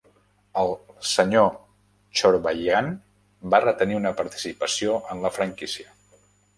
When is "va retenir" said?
3.55-4.01